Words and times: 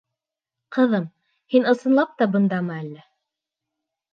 Ҡыҙым, 0.77 1.03
һин 1.55 1.69
ысынлап 1.73 2.15
та 2.23 2.29
бындамы 2.37 2.77
әллә? 2.79 3.07